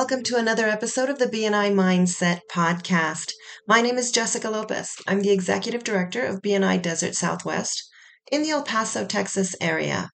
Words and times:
Welcome 0.00 0.22
to 0.22 0.38
another 0.38 0.66
episode 0.66 1.10
of 1.10 1.18
the 1.18 1.26
BNI 1.26 1.74
Mindset 1.74 2.40
podcast. 2.50 3.32
My 3.68 3.82
name 3.82 3.98
is 3.98 4.10
Jessica 4.10 4.48
Lopez. 4.48 4.94
I'm 5.06 5.20
the 5.20 5.30
executive 5.30 5.84
director 5.84 6.24
of 6.24 6.40
BNI 6.40 6.80
Desert 6.80 7.14
Southwest 7.14 7.86
in 8.32 8.42
the 8.42 8.48
El 8.48 8.62
Paso, 8.62 9.04
Texas 9.04 9.54
area. 9.60 10.08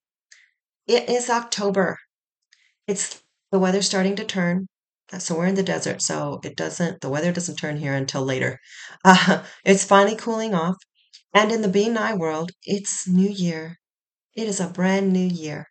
It 0.88 1.08
is 1.08 1.30
October. 1.30 1.98
It's 2.88 3.22
the 3.52 3.60
weather 3.60 3.80
starting 3.80 4.16
to 4.16 4.24
turn. 4.24 4.66
So 5.20 5.36
we're 5.36 5.46
in 5.46 5.54
the 5.54 5.62
desert, 5.62 6.02
so 6.02 6.40
it 6.42 6.56
doesn't 6.56 7.00
the 7.00 7.08
weather 7.08 7.30
doesn't 7.30 7.54
turn 7.54 7.76
here 7.76 7.94
until 7.94 8.24
later. 8.24 8.58
Uh, 9.04 9.44
it's 9.64 9.84
finally 9.84 10.16
cooling 10.16 10.52
off, 10.52 10.78
and 11.32 11.52
in 11.52 11.62
the 11.62 11.68
BNI 11.68 12.18
world, 12.18 12.50
it's 12.64 13.06
New 13.06 13.30
Year. 13.30 13.76
It 14.34 14.48
is 14.48 14.58
a 14.58 14.66
brand 14.66 15.12
new 15.12 15.28
year. 15.28 15.68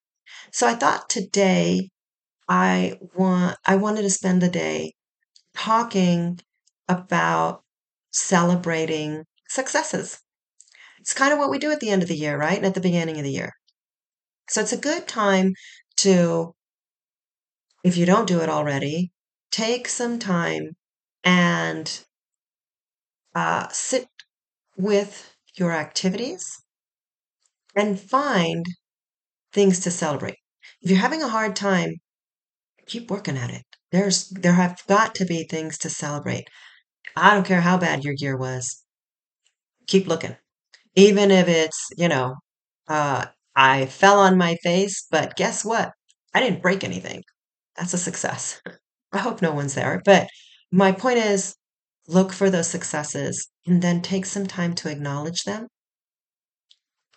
So 0.54 0.68
I 0.68 0.76
thought 0.76 1.10
today 1.10 1.90
I 2.50 3.00
want 3.16 3.58
I 3.66 3.76
wanted 3.76 4.02
to 4.04 4.10
spend 4.10 4.42
the 4.42 4.50
day 4.50 4.96
talking 5.56 6.40
about 6.90 7.64
celebrating 8.12 9.26
successes. 9.50 10.20
It's 11.00 11.14
kind 11.14 11.34
of 11.34 11.40
what 11.40 11.50
we 11.52 11.60
do 11.60 11.72
at 11.72 11.80
the 11.82 11.92
end 11.92 12.04
of 12.04 12.10
the 12.10 12.18
year, 12.18 12.38
right? 12.38 12.58
And 12.58 12.66
at 12.68 12.76
the 12.76 12.82
beginning 12.82 13.18
of 13.20 13.24
the 13.26 13.32
year. 13.32 13.54
So 14.50 14.62
it's 14.62 14.74
a 14.74 14.78
good 14.78 15.08
time 15.08 15.54
to, 15.98 16.56
if 17.86 17.96
you 17.96 18.06
don't 18.06 18.28
do 18.28 18.42
it 18.42 18.50
already, 18.50 19.14
take 19.50 19.88
some 19.88 20.20
time 20.20 20.76
and 21.24 22.06
uh, 23.36 23.68
sit 23.70 24.08
with 24.78 25.36
your 25.56 25.72
activities 25.72 26.62
and 27.76 28.00
find 28.00 28.66
things 29.54 29.80
to 29.82 29.92
celebrate. 29.92 30.38
If 30.82 30.92
you're 30.92 31.00
having 31.00 31.24
a 31.24 31.30
hard 31.30 31.56
time 31.56 31.96
keep 32.88 33.12
working 33.12 33.38
at 33.38 33.50
it. 33.52 33.64
There's 33.92 34.30
there 34.30 34.54
have 34.54 34.82
got 34.88 35.16
to 35.16 35.26
be 35.26 35.44
things 35.46 35.78
to 35.80 35.90
celebrate. 35.90 36.48
I 37.16 37.34
don't 37.34 37.46
care 37.48 37.62
how 37.62 37.78
bad 37.78 38.04
your 38.06 38.16
year 38.18 38.38
was. 38.38 38.84
Keep 39.88 40.06
looking. 40.08 40.38
Even 40.96 41.32
if 41.32 41.48
it's, 41.50 41.90
you 41.98 42.08
know, 42.10 42.36
uh, 42.88 43.28
I 43.56 43.88
fell 43.88 44.20
on 44.20 44.38
my 44.38 44.56
face, 44.64 45.08
but 45.12 45.36
guess 45.38 45.66
what? 45.66 45.94
I 46.34 46.42
didn't 46.42 46.62
break 46.64 46.84
anything. 46.84 47.24
That's 47.78 47.94
a 47.94 48.00
success. 48.00 48.62
I 49.14 49.20
hope 49.20 49.42
no 49.42 49.54
one's 49.54 49.76
there. 49.76 50.02
But 50.06 50.30
my 50.72 50.92
point 50.94 51.20
is 51.20 51.56
look 52.08 52.34
for 52.34 52.50
those 52.52 52.70
successes 52.70 53.50
and 53.68 53.82
then 53.82 54.02
take 54.02 54.26
some 54.28 54.48
time 54.48 54.76
to 54.76 54.90
acknowledge 54.92 55.44
them 55.46 55.68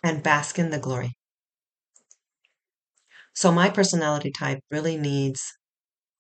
and 0.03 0.25
bask 0.25 0.59
in 0.59 0.71
the 0.71 0.79
glory. 0.81 1.17
So 3.39 3.53
my 3.53 3.71
personality 3.71 4.33
type 4.33 4.59
really 4.69 4.97
needs 4.97 5.41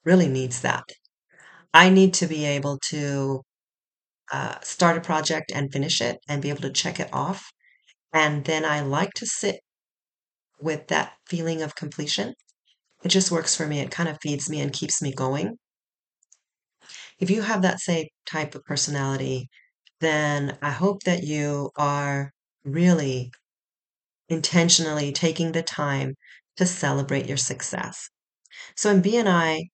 really 0.05 0.29
needs 0.29 0.61
that. 0.61 0.85
I 1.75 1.91
need 1.91 2.15
to 2.15 2.29
be 2.29 2.45
able 2.45 2.79
to 2.91 3.43
uh, 4.31 4.61
start 4.61 4.97
a 4.97 5.01
project 5.01 5.51
and 5.53 5.73
finish 5.73 6.01
it 6.01 6.19
and 6.29 6.41
be 6.41 6.51
able 6.51 6.61
to 6.61 6.71
check 6.71 7.01
it 7.01 7.13
off. 7.13 7.51
And 8.13 8.45
then 8.45 8.65
I 8.65 8.83
like 8.83 9.15
to 9.15 9.27
sit 9.27 9.59
with 10.61 10.87
that 10.87 11.15
feeling 11.27 11.61
of 11.61 11.75
completion. 11.75 12.35
It 13.03 13.09
just 13.09 13.33
works 13.33 13.57
for 13.57 13.67
me. 13.67 13.81
It 13.81 13.91
kind 13.91 14.09
of 14.09 14.19
feeds 14.23 14.49
me 14.49 14.61
and 14.61 14.73
keeps 14.73 15.03
me 15.03 15.13
going. 15.13 15.59
If 17.19 17.31
you 17.31 17.43
have 17.43 17.63
that 17.63 17.81
same 17.81 18.07
type 18.27 18.55
of 18.55 18.65
personality, 18.65 19.49
then 19.99 20.57
I 20.63 20.71
hope 20.71 21.03
that 21.03 21.25
you 21.25 21.73
are 21.77 22.31
really 22.63 23.33
intentionally 24.29 25.13
taking 25.13 25.51
the 25.51 25.65
time 25.65 26.15
to 26.59 26.67
celebrate 26.67 27.27
your 27.27 27.37
success. 27.39 28.09
So 28.77 28.91
in 28.91 29.03
BNI, 29.03 29.65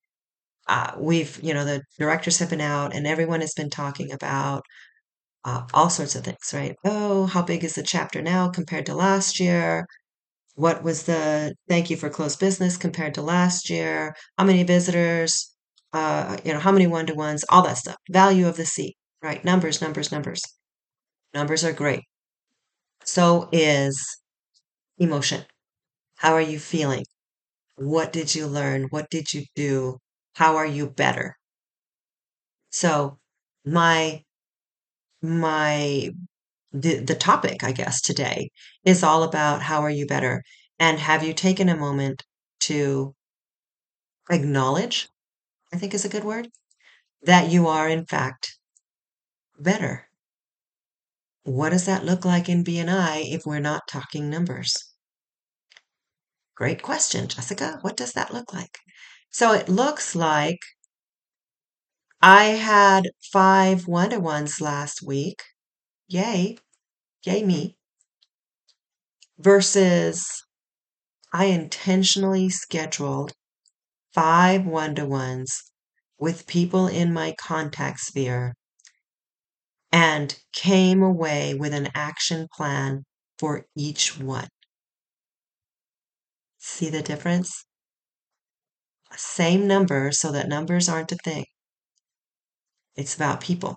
uh, 0.68 0.92
we've, 0.98 1.40
you 1.42 1.54
know, 1.54 1.64
the 1.64 1.82
directors 1.98 2.38
have 2.40 2.50
been 2.50 2.60
out 2.62 2.94
and 2.94 3.06
everyone 3.06 3.40
has 3.42 3.54
been 3.54 3.70
talking 3.70 4.12
about 4.12 4.64
uh, 5.44 5.66
all 5.74 5.90
sorts 5.90 6.14
of 6.14 6.24
things, 6.24 6.52
right? 6.54 6.76
Oh, 6.84 7.26
how 7.26 7.42
big 7.42 7.64
is 7.64 7.74
the 7.74 7.82
chapter 7.82 8.22
now 8.22 8.48
compared 8.48 8.86
to 8.86 8.94
last 8.94 9.40
year? 9.40 9.86
What 10.56 10.82
was 10.84 11.04
the 11.04 11.54
thank 11.68 11.90
you 11.90 11.96
for 11.96 12.10
closed 12.10 12.40
business 12.40 12.76
compared 12.76 13.14
to 13.14 13.22
last 13.22 13.70
year? 13.70 14.14
How 14.38 14.44
many 14.44 14.62
visitors? 14.64 15.54
Uh, 15.92 16.38
you 16.44 16.52
know, 16.52 16.60
how 16.60 16.72
many 16.72 16.86
one 16.88 17.06
to 17.06 17.14
ones? 17.14 17.44
All 17.50 17.62
that 17.64 17.78
stuff. 17.78 17.96
Value 18.10 18.48
of 18.48 18.56
the 18.58 18.66
seat, 18.66 18.96
right? 19.22 19.44
Numbers, 19.44 19.80
numbers, 19.82 20.12
numbers. 20.12 20.42
Numbers 21.34 21.64
are 21.64 21.72
great. 21.74 22.02
So 23.04 23.48
is 23.52 24.18
emotion. 24.98 25.46
How 26.16 26.32
are 26.34 26.40
you 26.40 26.58
feeling? 26.58 27.04
What 27.76 28.12
did 28.12 28.34
you 28.34 28.46
learn? 28.48 28.84
What 28.90 29.10
did 29.10 29.34
you 29.34 29.46
do? 29.54 30.00
How 30.34 30.56
are 30.56 30.66
you 30.66 30.90
better? 30.90 31.36
So 32.70 33.18
my 33.64 34.22
my 35.22 36.10
the, 36.72 36.98
the 37.00 37.14
topic, 37.16 37.64
I 37.64 37.72
guess, 37.72 38.00
today 38.00 38.50
is 38.84 39.02
all 39.02 39.22
about 39.24 39.62
how 39.62 39.82
are 39.82 39.90
you 39.90 40.06
better? 40.06 40.42
And 40.78 40.98
have 41.00 41.24
you 41.24 41.34
taken 41.34 41.68
a 41.68 41.76
moment 41.76 42.24
to 42.62 43.14
acknowledge, 44.28 45.08
I 45.72 45.78
think 45.78 45.94
is 45.94 46.04
a 46.04 46.10
good 46.10 46.24
word, 46.24 46.50
that 47.22 47.50
you 47.50 47.68
are 47.68 47.88
in 47.88 48.06
fact 48.06 48.58
better? 49.58 50.08
What 51.44 51.70
does 51.70 51.86
that 51.86 52.04
look 52.04 52.24
like 52.24 52.48
in 52.48 52.64
BNI 52.64 53.32
if 53.32 53.46
we're 53.46 53.60
not 53.60 53.86
talking 53.86 54.28
numbers? 54.28 54.93
Great 56.56 56.82
question, 56.82 57.28
Jessica. 57.28 57.78
What 57.82 57.96
does 57.96 58.12
that 58.14 58.34
look 58.34 58.52
like? 58.52 58.80
So 59.30 59.52
it 59.52 59.68
looks 59.68 60.16
like 60.16 60.58
I 62.22 62.46
had 62.46 63.10
five 63.32 63.86
one 63.86 64.10
to 64.10 64.18
ones 64.18 64.60
last 64.60 65.00
week. 65.00 65.44
Yay. 66.08 66.58
Yay 67.24 67.44
me. 67.44 67.78
Versus 69.38 70.42
I 71.34 71.44
intentionally 71.46 72.50
scheduled 72.50 73.34
five 74.14 74.66
one 74.66 74.94
to 74.96 75.06
ones 75.06 75.72
with 76.18 76.46
people 76.46 76.88
in 76.88 77.12
my 77.12 77.34
contact 77.38 78.00
sphere 78.00 78.54
and 79.92 80.38
came 80.52 81.02
away 81.02 81.54
with 81.54 81.72
an 81.72 81.88
action 81.94 82.48
plan 82.54 83.04
for 83.38 83.64
each 83.74 84.18
one. 84.18 84.48
See 86.66 86.88
the 86.88 87.02
difference? 87.02 87.66
Same 89.16 89.66
number 89.66 90.10
so 90.12 90.32
that 90.32 90.48
numbers 90.48 90.88
aren't 90.88 91.12
a 91.12 91.16
thing. 91.16 91.44
It's 92.96 93.14
about 93.14 93.42
people. 93.42 93.76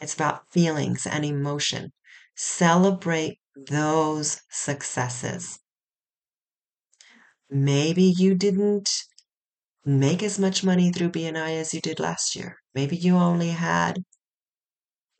It's 0.00 0.12
about 0.12 0.50
feelings 0.50 1.06
and 1.06 1.24
emotion. 1.24 1.92
Celebrate 2.34 3.38
those 3.54 4.42
successes. 4.50 5.60
Maybe 7.48 8.12
you 8.16 8.34
didn't 8.34 8.90
make 9.84 10.22
as 10.22 10.38
much 10.40 10.64
money 10.64 10.90
through 10.90 11.10
BNI 11.12 11.60
as 11.60 11.72
you 11.72 11.80
did 11.80 12.00
last 12.00 12.34
year. 12.34 12.58
Maybe 12.74 12.96
you 12.96 13.16
only 13.16 13.50
had, 13.50 14.02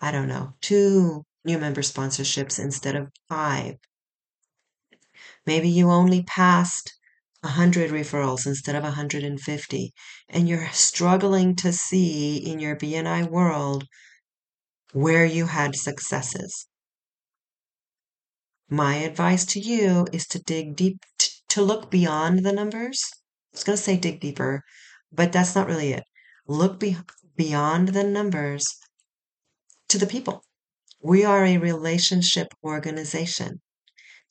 I 0.00 0.10
don't 0.10 0.28
know, 0.28 0.54
two 0.60 1.24
new 1.44 1.58
member 1.58 1.82
sponsorships 1.82 2.58
instead 2.58 2.96
of 2.96 3.12
five. 3.28 3.76
Maybe 5.46 5.68
you 5.68 5.90
only 5.90 6.22
passed 6.22 6.92
100 7.40 7.90
referrals 7.90 8.46
instead 8.46 8.76
of 8.76 8.84
150, 8.84 9.92
and 10.28 10.48
you're 10.48 10.70
struggling 10.70 11.56
to 11.56 11.72
see 11.72 12.36
in 12.36 12.60
your 12.60 12.76
BNI 12.76 13.28
world 13.28 13.84
where 14.92 15.24
you 15.24 15.46
had 15.46 15.74
successes. 15.74 16.68
My 18.68 18.96
advice 18.96 19.44
to 19.46 19.60
you 19.60 20.06
is 20.12 20.26
to 20.28 20.38
dig 20.38 20.76
deep, 20.76 20.98
to 21.48 21.62
look 21.62 21.90
beyond 21.90 22.44
the 22.44 22.52
numbers. 22.52 23.02
I 23.52 23.56
was 23.56 23.64
going 23.64 23.76
to 23.76 23.82
say 23.82 23.96
dig 23.96 24.20
deeper, 24.20 24.62
but 25.10 25.32
that's 25.32 25.54
not 25.54 25.66
really 25.66 25.92
it. 25.92 26.04
Look 26.46 26.78
be- 26.78 26.96
beyond 27.36 27.88
the 27.88 28.04
numbers 28.04 28.66
to 29.88 29.98
the 29.98 30.06
people. 30.06 30.44
We 31.02 31.24
are 31.24 31.44
a 31.44 31.58
relationship 31.58 32.48
organization. 32.62 33.60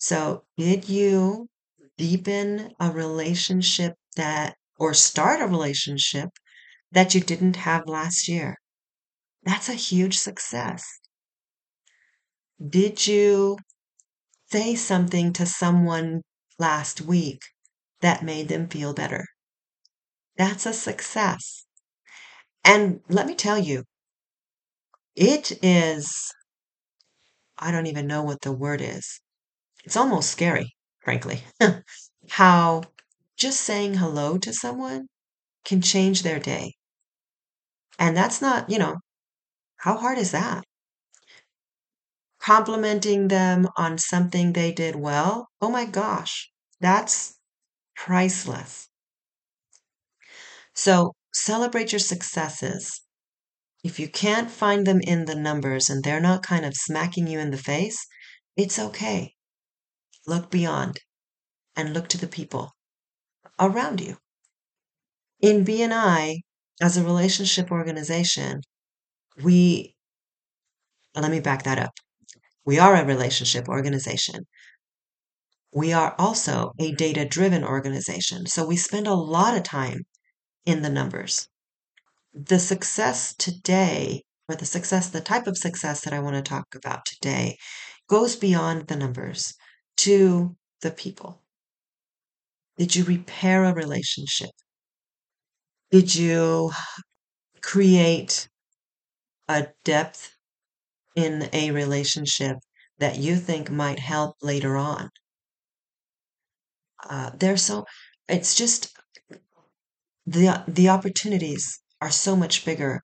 So, 0.01 0.44
did 0.57 0.89
you 0.89 1.48
deepen 1.98 2.74
a 2.77 2.92
relationship 2.92 3.95
that, 4.18 4.57
or 4.77 4.94
start 4.94 5.39
a 5.42 5.48
relationship 5.48 6.31
that 6.92 7.15
you 7.15 7.21
didn't 7.21 7.57
have 7.57 7.88
last 7.88 8.27
year. 8.27 8.57
That's 9.44 9.69
a 9.69 9.74
huge 9.75 10.18
success. 10.18 10.86
Did 12.65 13.06
you 13.07 13.57
say 14.51 14.75
something 14.75 15.33
to 15.33 15.45
someone 15.45 16.24
last 16.59 17.01
week 17.01 17.42
that 18.01 18.24
made 18.24 18.50
them 18.50 18.69
feel 18.69 18.94
better? 18.94 19.25
That's 20.36 20.65
a 20.65 20.74
success. 20.74 21.65
And 22.65 23.01
let 23.07 23.27
me 23.27 23.36
tell 23.36 23.59
you, 23.59 23.86
it 25.15 25.53
is, 25.63 26.33
I 27.57 27.71
don't 27.71 27.86
even 27.88 28.07
know 28.07 28.24
what 28.24 28.42
the 28.42 28.51
word 28.51 28.81
is. 28.81 29.21
It's 29.83 29.95
almost 29.95 30.31
scary 30.31 30.75
frankly. 31.01 31.44
How 32.30 32.81
just 33.38 33.62
saying 33.62 33.94
hello 33.94 34.39
to 34.39 34.51
someone 34.54 35.07
can 35.66 35.81
change 35.81 36.24
their 36.24 36.39
day. 36.39 36.75
And 37.98 38.18
that's 38.18 38.42
not, 38.42 38.69
you 38.69 38.78
know, 38.78 38.98
how 39.78 39.98
hard 39.98 40.18
is 40.18 40.31
that? 40.31 40.66
Complimenting 42.42 43.30
them 43.30 43.69
on 43.78 43.98
something 43.98 44.51
they 44.51 44.74
did 44.74 44.98
well, 44.98 45.48
oh 45.62 45.69
my 45.69 45.86
gosh, 45.86 46.51
that's 46.81 47.39
priceless. 47.95 48.89
So 50.75 51.16
celebrate 51.34 51.94
your 51.94 52.00
successes. 52.00 53.04
If 53.84 54.00
you 54.00 54.10
can't 54.10 54.51
find 54.51 54.88
them 54.88 55.01
in 55.01 55.25
the 55.25 55.36
numbers 55.36 55.89
and 55.89 56.04
they're 56.04 56.22
not 56.22 56.44
kind 56.44 56.66
of 56.66 56.75
smacking 56.75 57.27
you 57.27 57.39
in 57.39 57.51
the 57.51 57.57
face, 57.57 57.98
it's 58.57 58.80
okay. 58.80 59.36
Look 60.27 60.51
beyond 60.51 61.00
and 61.75 61.94
look 61.94 62.07
to 62.09 62.18
the 62.18 62.27
people 62.27 62.71
around 63.59 64.01
you. 64.01 64.18
In 65.41 65.65
BNI, 65.65 66.41
as 66.81 66.97
a 66.97 67.03
relationship 67.03 67.71
organization, 67.71 68.62
we, 69.41 69.95
let 71.15 71.31
me 71.31 71.39
back 71.39 71.63
that 71.63 71.79
up. 71.79 71.94
We 72.65 72.77
are 72.77 72.95
a 72.95 73.06
relationship 73.06 73.68
organization. 73.68 74.45
We 75.73 75.94
are 75.94 76.15
also 76.19 76.74
a 76.79 76.91
data 76.91 77.25
driven 77.25 77.63
organization. 77.63 78.45
So 78.45 78.65
we 78.65 78.77
spend 78.77 79.07
a 79.07 79.13
lot 79.13 79.57
of 79.57 79.63
time 79.63 80.01
in 80.65 80.81
the 80.81 80.89
numbers. 80.89 81.47
The 82.33 82.59
success 82.59 83.33
today, 83.35 84.24
or 84.47 84.56
the 84.56 84.65
success, 84.65 85.09
the 85.09 85.21
type 85.21 85.47
of 85.47 85.57
success 85.57 86.01
that 86.01 86.13
I 86.13 86.19
want 86.19 86.35
to 86.35 86.41
talk 86.41 86.75
about 86.75 87.06
today, 87.06 87.57
goes 88.07 88.35
beyond 88.35 88.88
the 88.88 88.95
numbers 88.95 89.56
to 90.01 90.56
the 90.81 90.92
people. 90.92 91.42
Did 92.77 92.95
you 92.95 93.03
repair 93.03 93.65
a 93.65 93.74
relationship? 93.74 94.50
Did 95.92 96.15
you 96.15 96.71
create 97.62 98.50
a 99.48 99.68
depth 99.83 100.36
in 101.15 101.50
a 101.53 101.71
relationship 101.71 102.57
that 102.98 103.18
you 103.18 103.36
think 103.36 103.69
might 103.69 104.00
help 104.00 104.38
later 104.42 104.77
on? 104.77 105.09
Uh, 107.07 107.31
they're 107.36 107.57
so, 107.57 107.86
it's 108.27 108.56
just 108.56 108.98
the 110.25 110.63
the 110.68 110.89
opportunities 110.89 111.80
are 112.00 112.12
so 112.12 112.36
much 112.36 112.63
bigger 112.65 113.01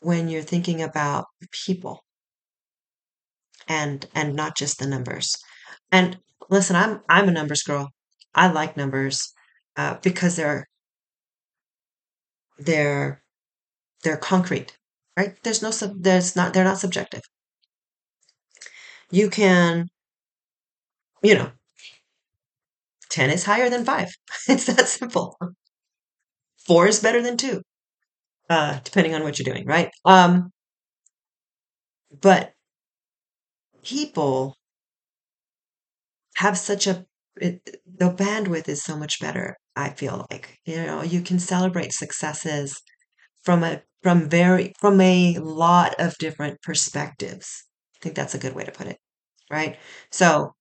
when 0.00 0.28
you're 0.28 0.42
thinking 0.42 0.82
about 0.82 1.26
people 1.66 2.04
and 3.68 4.06
and 4.14 4.34
not 4.34 4.56
just 4.56 4.78
the 4.78 4.86
numbers. 4.86 5.34
And 5.90 6.18
listen, 6.48 6.76
I'm 6.76 7.00
I'm 7.08 7.28
a 7.28 7.32
numbers 7.32 7.62
girl. 7.64 7.90
I 8.34 8.46
like 8.52 8.76
numbers 8.76 9.32
uh, 9.76 9.96
because 10.02 10.36
they're 10.36 10.68
they're 12.58 13.22
they're 14.04 14.16
concrete, 14.18 14.78
right? 15.16 15.36
There's 15.44 15.62
no 15.62 15.70
sub, 15.72 16.02
there's 16.02 16.36
not 16.36 16.54
they're 16.54 16.64
not 16.64 16.78
subjective. 16.80 17.22
You 19.10 19.30
can, 19.30 19.88
you 21.22 21.34
know, 21.34 21.50
ten 23.10 23.30
is 23.30 23.44
higher 23.44 23.68
than 23.70 23.84
five. 23.84 24.08
it's 24.48 24.66
that 24.66 24.86
simple. 24.88 25.36
Four 26.66 26.86
is 26.86 27.00
better 27.00 27.22
than 27.22 27.38
two, 27.38 27.62
uh, 28.50 28.80
depending 28.84 29.14
on 29.14 29.24
what 29.24 29.38
you're 29.38 29.52
doing, 29.54 29.66
right? 29.66 29.90
Um, 30.04 30.52
but 32.20 32.54
people 33.82 34.56
have 36.36 36.58
such 36.58 36.86
a 36.86 37.04
it, 37.38 37.60
the 37.86 38.10
bandwidth 38.10 38.68
is 38.68 38.82
so 38.82 38.96
much 38.96 39.20
better. 39.20 39.56
I 39.76 39.90
feel 39.90 40.26
like 40.30 40.58
you 40.66 40.76
know 40.84 41.02
you 41.02 41.20
can 41.22 41.38
celebrate 41.38 41.92
successes 41.92 42.80
from 43.44 43.64
a 43.64 43.82
from 44.02 44.28
very 44.28 44.72
from 44.80 45.00
a 45.00 45.38
lot 45.40 45.94
of 46.00 46.18
different 46.18 46.62
perspectives. 46.62 47.64
I 47.96 47.98
think 48.02 48.16
that's 48.16 48.34
a 48.34 48.38
good 48.38 48.54
way 48.54 48.64
to 48.64 48.72
put 48.72 48.88
it, 48.88 48.98
right? 49.50 49.78
So 50.12 50.54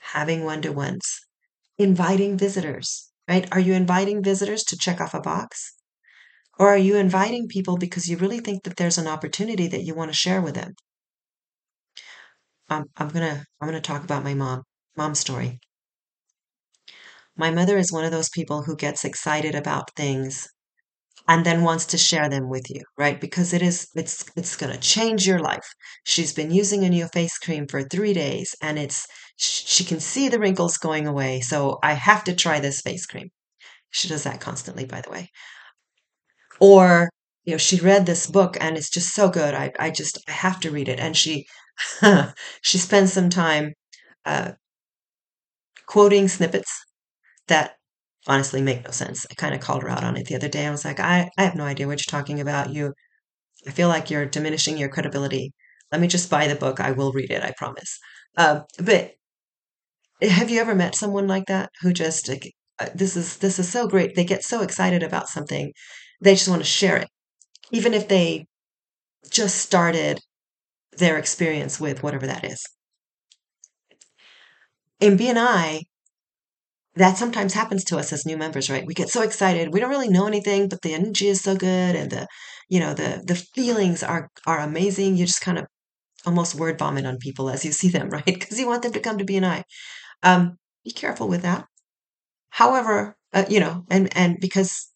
having 0.00 0.44
one 0.44 0.62
to 0.62 0.72
ones, 0.72 1.20
inviting 1.78 2.38
visitors, 2.38 3.10
right? 3.28 3.48
Are 3.52 3.60
you 3.60 3.74
inviting 3.74 4.22
visitors 4.22 4.64
to 4.66 4.78
check 4.78 5.00
off 5.00 5.14
a 5.14 5.20
box? 5.20 5.74
Or 6.58 6.68
are 6.68 6.76
you 6.78 6.96
inviting 6.96 7.48
people 7.48 7.78
because 7.78 8.08
you 8.10 8.18
really 8.18 8.40
think 8.40 8.64
that 8.64 8.76
there's 8.76 8.98
an 8.98 9.06
opportunity 9.08 9.68
that 9.68 9.84
you 9.84 9.94
want 9.94 10.10
to 10.10 10.16
share 10.16 10.42
with 10.42 10.54
them? 10.54 10.74
I'm, 12.68 12.84
I'm 12.96 13.08
gonna 13.08 13.44
I'm 13.60 13.66
gonna 13.68 13.80
talk 13.80 14.04
about 14.04 14.22
my 14.22 14.34
mom. 14.34 14.62
Mom 14.96 15.14
story. 15.14 15.60
My 17.36 17.50
mother 17.52 17.78
is 17.78 17.92
one 17.92 18.04
of 18.04 18.10
those 18.10 18.28
people 18.28 18.62
who 18.64 18.74
gets 18.76 19.04
excited 19.04 19.54
about 19.54 19.94
things 19.94 20.48
and 21.28 21.46
then 21.46 21.62
wants 21.62 21.86
to 21.86 21.98
share 21.98 22.28
them 22.28 22.48
with 22.50 22.70
you, 22.70 22.82
right? 22.98 23.20
Because 23.20 23.52
it 23.54 23.62
is 23.62 23.88
it's 23.94 24.24
it's 24.36 24.56
going 24.56 24.72
to 24.72 24.78
change 24.80 25.26
your 25.26 25.40
life. 25.40 25.66
She's 26.04 26.32
been 26.34 26.50
using 26.50 26.84
a 26.84 26.90
new 26.90 27.08
face 27.08 27.38
cream 27.38 27.66
for 27.68 27.82
3 27.84 28.14
days 28.14 28.54
and 28.62 28.78
it's 28.78 29.06
she 29.36 29.84
can 29.84 30.00
see 30.00 30.28
the 30.28 30.38
wrinkles 30.40 30.78
going 30.78 31.06
away. 31.06 31.40
So 31.42 31.78
I 31.82 31.94
have 31.94 32.24
to 32.24 32.34
try 32.34 32.60
this 32.60 32.80
face 32.82 33.06
cream. 33.06 33.30
She 33.90 34.08
does 34.08 34.24
that 34.24 34.40
constantly, 34.40 34.86
by 34.86 35.02
the 35.02 35.10
way. 35.10 35.30
Or 36.60 37.08
you 37.44 37.52
know, 37.52 37.58
she 37.58 37.80
read 37.80 38.04
this 38.06 38.26
book 38.26 38.56
and 38.60 38.76
it's 38.76 38.90
just 38.90 39.14
so 39.14 39.28
good. 39.30 39.54
I 39.54 39.72
I 39.78 39.90
just 39.90 40.18
I 40.28 40.32
have 40.32 40.60
to 40.60 40.70
read 40.70 40.88
it. 40.88 40.98
And 41.00 41.16
she 41.16 41.46
she 42.62 42.78
spends 42.78 43.12
some 43.12 43.30
time 43.30 43.72
uh, 44.26 44.52
quoting 45.86 46.28
snippets 46.28 46.70
that 47.48 47.76
honestly 48.26 48.60
make 48.60 48.84
no 48.84 48.90
sense. 48.90 49.26
I 49.30 49.34
kind 49.34 49.54
of 49.54 49.60
called 49.60 49.82
her 49.82 49.88
out 49.90 50.04
on 50.04 50.16
it 50.16 50.26
the 50.26 50.36
other 50.36 50.48
day. 50.48 50.66
I 50.66 50.70
was 50.70 50.84
like, 50.84 51.00
I, 51.00 51.30
I 51.38 51.44
have 51.44 51.54
no 51.54 51.64
idea 51.64 51.86
what 51.86 51.98
you're 52.00 52.18
talking 52.18 52.40
about. 52.40 52.72
You, 52.72 52.92
I 53.66 53.70
feel 53.70 53.88
like 53.88 54.10
you're 54.10 54.26
diminishing 54.26 54.78
your 54.78 54.88
credibility. 54.88 55.52
Let 55.92 56.00
me 56.00 56.08
just 56.08 56.30
buy 56.30 56.48
the 56.48 56.56
book. 56.56 56.80
I 56.80 56.92
will 56.92 57.12
read 57.12 57.30
it. 57.30 57.42
I 57.42 57.52
promise. 57.56 57.98
Uh, 58.36 58.60
but 58.78 59.12
have 60.22 60.50
you 60.50 60.60
ever 60.60 60.74
met 60.74 60.94
someone 60.94 61.26
like 61.26 61.46
that 61.46 61.70
who 61.82 61.92
just 61.92 62.28
like, 62.28 62.52
uh, 62.78 62.88
this 62.94 63.16
is 63.16 63.38
this 63.38 63.58
is 63.58 63.70
so 63.70 63.86
great. 63.86 64.14
They 64.14 64.24
get 64.24 64.42
so 64.42 64.62
excited 64.62 65.02
about 65.02 65.28
something, 65.28 65.72
they 66.20 66.34
just 66.34 66.48
want 66.48 66.60
to 66.62 66.68
share 66.68 66.96
it, 66.96 67.08
even 67.70 67.94
if 67.94 68.08
they 68.08 68.46
just 69.30 69.56
started 69.58 70.20
their 70.98 71.18
experience 71.18 71.80
with 71.80 72.02
whatever 72.02 72.26
that 72.26 72.44
is. 72.44 72.62
In 75.00 75.16
BNI, 75.16 75.82
that 76.96 77.18
sometimes 77.18 77.54
happens 77.54 77.84
to 77.84 77.98
us 77.98 78.12
as 78.12 78.26
new 78.26 78.36
members, 78.36 78.70
right? 78.70 78.86
We 78.86 78.94
get 78.94 79.10
so 79.10 79.22
excited. 79.22 79.72
We 79.72 79.80
don't 79.80 79.90
really 79.90 80.08
know 80.08 80.26
anything, 80.26 80.68
but 80.68 80.82
the 80.82 80.94
energy 80.94 81.28
is 81.28 81.42
so 81.42 81.56
good 81.56 81.94
and 81.96 82.10
the, 82.10 82.26
you 82.68 82.80
know, 82.80 82.94
the 82.94 83.22
the 83.26 83.36
feelings 83.36 84.02
are 84.02 84.30
are 84.46 84.60
amazing. 84.60 85.16
You 85.16 85.26
just 85.26 85.42
kind 85.42 85.58
of 85.58 85.66
almost 86.26 86.54
word 86.56 86.78
vomit 86.78 87.06
on 87.06 87.18
people 87.18 87.50
as 87.50 87.64
you 87.64 87.72
see 87.72 87.88
them, 87.90 88.10
right? 88.16 88.24
Because 88.26 88.58
you 88.60 88.68
want 88.68 88.82
them 88.82 88.92
to 88.94 89.00
come 89.00 89.18
to 89.18 89.24
BNI. 89.24 89.64
Um, 90.22 90.58
be 90.84 90.92
careful 90.92 91.28
with 91.28 91.42
that. 91.42 91.66
However, 92.50 93.16
uh, 93.34 93.44
you 93.48 93.60
know, 93.60 93.84
and 93.90 94.14
and 94.16 94.38
because 94.40 94.88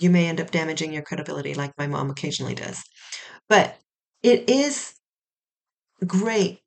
you 0.00 0.10
may 0.10 0.28
end 0.28 0.40
up 0.40 0.50
damaging 0.52 0.92
your 0.92 1.02
credibility, 1.02 1.54
like 1.54 1.72
my 1.78 1.86
mom 1.88 2.10
occasionally 2.10 2.54
does. 2.54 2.82
But 3.48 3.78
it 4.22 4.50
is 4.50 4.94
great 6.06 6.59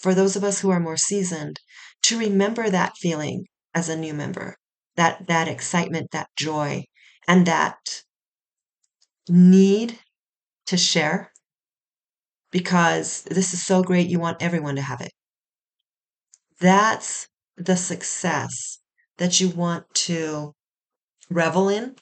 for 0.00 0.14
those 0.14 0.36
of 0.36 0.44
us 0.44 0.60
who 0.60 0.70
are 0.70 0.80
more 0.80 0.96
seasoned 0.96 1.60
to 2.02 2.18
remember 2.18 2.70
that 2.70 2.96
feeling 2.96 3.44
as 3.74 3.88
a 3.88 3.96
new 3.96 4.14
member 4.14 4.56
that 4.96 5.26
that 5.26 5.48
excitement 5.48 6.10
that 6.10 6.28
joy 6.36 6.82
and 7.28 7.46
that 7.46 8.02
need 9.28 9.98
to 10.66 10.76
share 10.76 11.30
because 12.50 13.22
this 13.24 13.54
is 13.54 13.64
so 13.64 13.82
great 13.82 14.08
you 14.08 14.18
want 14.18 14.42
everyone 14.42 14.76
to 14.76 14.82
have 14.82 15.00
it 15.00 15.12
that's 16.58 17.28
the 17.56 17.76
success 17.76 18.78
that 19.18 19.40
you 19.40 19.48
want 19.50 19.84
to 19.94 20.52
revel 21.30 21.68
in 21.68 21.94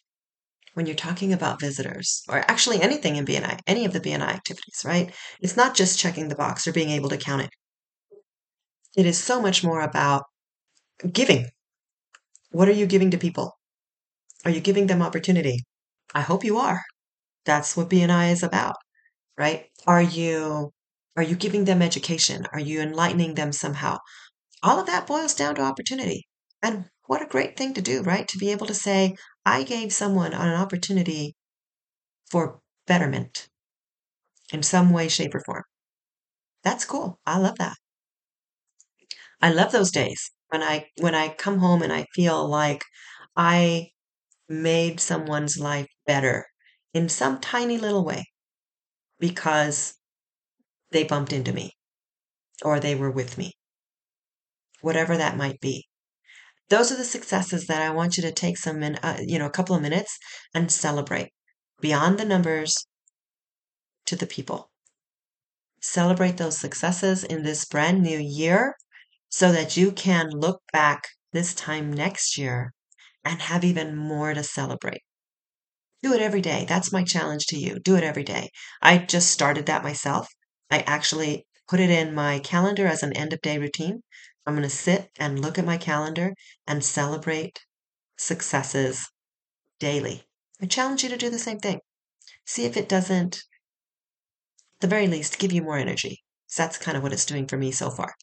when 0.75 0.87
you're 0.87 0.95
talking 0.95 1.33
about 1.33 1.61
visitors 1.61 2.23
or 2.29 2.45
actually 2.49 2.81
anything 2.81 3.17
in 3.17 3.25
BNI, 3.25 3.59
any 3.67 3.85
of 3.85 3.93
the 3.93 4.01
BNI 4.01 4.29
activities, 4.29 4.83
right? 4.85 5.13
It's 5.41 5.57
not 5.57 5.75
just 5.75 5.99
checking 5.99 6.29
the 6.29 6.37
box 6.37 6.69
or 6.69 6.73
being 6.73 6.91
able 6.91 7.09
to 7.09 7.17
count 7.17 7.43
it. 7.43 7.51
It 8.97 9.07
is 9.07 9.23
so 9.23 9.41
much 9.41 9.65
more 9.65 9.81
about 9.81 10.25
giving 11.13 11.51
what 12.51 12.69
are 12.69 12.73
you 12.73 12.85
giving 12.87 13.11
to 13.11 13.17
people? 13.17 13.57
Are 14.45 14.51
you 14.51 14.61
giving 14.61 14.87
them 14.89 15.03
opportunity? 15.03 15.65
I 16.15 16.23
hope 16.23 16.45
you 16.45 16.59
are. 16.59 16.83
That's 17.47 17.77
what 17.77 17.91
BNI 17.91 18.31
is 18.31 18.43
about, 18.43 18.77
right? 19.39 19.71
Are 19.87 20.03
you 20.03 20.73
are 21.17 21.23
you 21.25 21.37
giving 21.37 21.65
them 21.67 21.83
education? 21.83 22.47
Are 22.53 22.61
you 22.61 22.81
enlightening 22.81 23.35
them 23.35 23.53
somehow? 23.53 23.99
All 24.63 24.81
of 24.81 24.87
that 24.87 25.07
boils 25.07 25.35
down 25.35 25.57
to 25.57 25.63
opportunity. 25.63 26.29
And 26.63 26.87
what 27.07 27.23
a 27.23 27.27
great 27.27 27.57
thing 27.57 27.75
to 27.75 27.83
do, 27.83 28.03
right? 28.03 28.29
To 28.29 28.39
be 28.39 28.51
able 28.53 28.67
to 28.69 28.75
say, 28.75 29.17
I 29.47 29.65
gave 29.65 29.93
someone 29.93 30.35
an 30.35 30.55
opportunity 30.55 31.37
for 32.31 32.61
betterment 32.87 33.49
in 34.53 34.63
some 34.63 34.91
way, 34.91 35.09
shape, 35.09 35.35
or 35.35 35.41
form. 35.41 35.65
That's 36.63 36.85
cool. 36.85 37.19
I 37.27 37.39
love 37.39 37.59
that. 37.59 37.77
I 39.41 39.51
love 39.51 39.73
those 39.73 39.91
days 39.91 40.31
when 40.49 40.63
I 40.63 40.89
when 40.99 41.15
I 41.15 41.29
come 41.29 41.59
home 41.59 41.83
and 41.83 41.93
I 41.93 42.07
feel 42.15 42.47
like 42.49 42.85
I 43.37 43.91
made 44.49 45.01
someone's 45.01 45.59
life 45.59 45.89
better 46.07 46.47
in 46.95 47.09
some 47.09 47.41
tiny 47.41 47.79
little 47.79 48.05
way 48.05 48.25
because 49.21 49.95
they 50.91 51.05
bumped 51.05 51.33
into 51.33 51.53
me 51.53 51.73
or 52.65 52.81
they 52.81 52.95
were 52.95 53.11
with 53.11 53.39
me, 53.39 53.53
whatever 54.81 55.17
that 55.17 55.37
might 55.37 55.61
be. 55.61 55.87
Those 56.69 56.93
are 56.93 56.97
the 56.97 57.05
successes 57.05 57.67
that 57.67 57.83
I 57.83 57.91
want 57.91 58.17
you 58.17 58.23
to 58.25 58.33
take 58.33 58.59
some, 58.59 58.83
uh, 58.83 59.19
you 59.21 59.39
know, 59.39 59.47
a 59.47 59.51
couple 59.51 59.75
of 59.77 59.83
minutes 59.83 60.19
and 60.53 60.71
celebrate 60.71 61.33
beyond 61.81 62.19
the 62.19 62.25
numbers 62.25 62.87
to 64.07 64.17
the 64.17 64.27
people. 64.27 64.71
Celebrate 65.81 66.37
those 66.37 66.59
successes 66.59 67.23
in 67.23 67.43
this 67.43 67.65
brand 67.65 68.03
new 68.03 68.19
year 68.19 68.75
so 69.29 69.53
that 69.53 69.77
you 69.77 69.93
can 69.93 70.31
look 70.31 70.63
back 70.73 71.09
this 71.33 71.55
time 71.55 71.93
next 71.93 72.39
year 72.39 72.73
and 73.25 73.43
have 73.43 73.65
even 73.65 73.97
more 73.97 74.35
to 74.35 74.43
celebrate. 74.43 75.03
Do 76.03 76.13
it 76.13 76.23
every 76.23 76.41
day. 76.41 76.65
That's 76.69 76.93
my 76.93 77.05
challenge 77.05 77.47
to 77.47 77.59
you. 77.59 77.79
Do 77.81 77.97
it 77.97 78.05
every 78.05 78.23
day. 78.23 78.51
I 78.81 78.99
just 78.99 79.31
started 79.31 79.67
that 79.67 79.83
myself. 79.83 80.29
I 80.71 80.81
actually 80.81 81.47
put 81.69 81.81
it 81.81 81.91
in 81.91 82.15
my 82.15 82.39
calendar 82.39 82.87
as 82.87 83.03
an 83.03 83.13
end 83.17 83.33
of 83.33 83.41
day 83.43 83.59
routine. 83.59 84.03
I'm 84.47 84.55
going 84.55 84.63
to 84.63 84.71
sit 84.75 85.11
and 85.19 85.41
look 85.41 85.59
at 85.59 85.65
my 85.65 85.77
calendar 85.77 86.35
and 86.67 86.85
celebrate 86.85 87.61
successes 88.17 89.09
daily. 89.79 90.25
I 90.63 90.67
challenge 90.67 91.03
you 91.03 91.09
to 91.11 91.17
do 91.17 91.31
the 91.31 91.39
same 91.39 91.59
thing. 91.59 91.81
See 92.47 92.65
if 92.65 92.77
it 92.77 92.89
doesn't, 92.89 93.43
the 94.81 94.87
very 94.87 95.07
least, 95.07 95.39
give 95.39 95.53
you 95.53 95.63
more 95.63 95.79
energy. 95.79 96.23
So 96.47 96.63
that's 96.63 96.79
kind 96.79 96.97
of 96.97 97.03
what 97.03 97.13
it's 97.13 97.27
doing 97.27 97.47
for 97.47 97.57
me 97.57 97.73
so 97.73 97.91
far. 97.91 98.15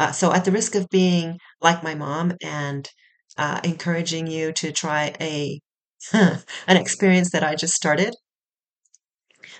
Uh, 0.00 0.10
so, 0.12 0.32
at 0.32 0.46
the 0.46 0.50
risk 0.50 0.74
of 0.74 0.88
being 0.88 1.38
like 1.60 1.82
my 1.82 1.94
mom 1.94 2.32
and 2.42 2.88
uh, 3.36 3.60
encouraging 3.62 4.26
you 4.26 4.50
to 4.50 4.72
try 4.72 5.12
a 5.20 5.60
an 6.14 6.76
experience 6.78 7.32
that 7.32 7.44
I 7.44 7.54
just 7.54 7.74
started 7.74 8.16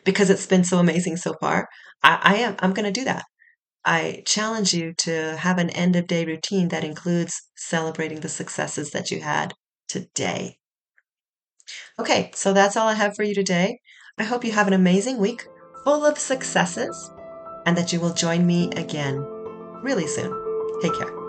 because 0.03 0.31
it's 0.31 0.47
been 0.47 0.65
so 0.65 0.79
amazing 0.79 1.19
so 1.19 1.35
far, 1.43 1.69
I, 2.03 2.21
I 2.23 2.35
am 2.37 2.57
I'm 2.61 2.73
going 2.73 2.91
to 2.91 3.01
do 3.01 3.05
that. 3.05 3.27
I 3.85 4.23
challenge 4.25 4.73
you 4.73 4.95
to 5.01 5.37
have 5.37 5.59
an 5.59 5.69
end 5.71 5.95
of 5.95 6.07
day 6.07 6.25
routine 6.25 6.69
that 6.69 6.85
includes 6.85 7.39
celebrating 7.55 8.21
the 8.21 8.31
successes 8.31 8.93
that 8.93 9.11
you 9.11 9.21
had 9.21 9.53
today. 9.89 10.57
Okay, 11.99 12.31
so 12.35 12.55
that's 12.55 12.79
all 12.79 12.89
I 12.89 12.95
have 12.95 13.15
for 13.15 13.25
you 13.25 13.35
today. 13.35 13.79
I 14.17 14.23
hope 14.23 14.47
you 14.47 14.53
have 14.53 14.69
an 14.69 14.73
amazing 14.73 15.19
week 15.19 15.47
full 15.85 16.07
of 16.07 16.19
successes 16.19 17.11
and 17.67 17.77
that 17.77 17.93
you 17.93 18.01
will 18.01 18.15
join 18.15 18.47
me 18.47 18.71
again 18.71 19.30
really 19.83 20.07
soon. 20.07 20.33
Take 20.81 20.95
care. 20.99 21.20